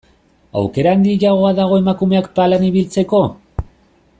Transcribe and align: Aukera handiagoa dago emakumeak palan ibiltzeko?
Aukera 0.61 0.93
handiagoa 0.95 1.51
dago 1.59 1.77
emakumeak 1.81 2.31
palan 2.41 2.67
ibiltzeko? 2.71 3.21